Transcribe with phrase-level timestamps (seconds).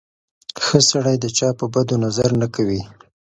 [0.63, 2.81] ښه سړی د چا په بدو نظر نه کوي.